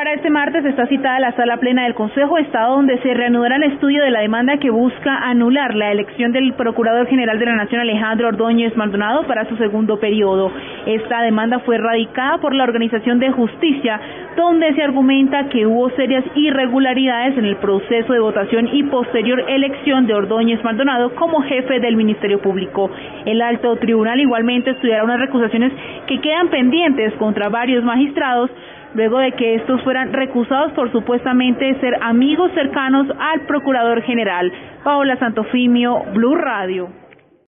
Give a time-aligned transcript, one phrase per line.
[0.00, 3.56] Para este martes está citada la sala plena del Consejo de Estado donde se reanudará
[3.56, 7.56] el estudio de la demanda que busca anular la elección del Procurador General de la
[7.56, 10.50] Nación Alejandro Ordóñez Maldonado para su segundo periodo.
[10.86, 14.00] Esta demanda fue radicada por la Organización de Justicia
[14.38, 20.06] donde se argumenta que hubo serias irregularidades en el proceso de votación y posterior elección
[20.06, 22.90] de Ordóñez Maldonado como jefe del Ministerio Público.
[23.26, 25.74] El alto tribunal igualmente estudiará unas recusaciones
[26.06, 28.50] que quedan pendientes contra varios magistrados
[28.94, 34.52] luego de que estos fueran recusados por supuestamente ser amigos cercanos al Procurador General.
[34.84, 36.99] Paola Santofimio, Blue Radio.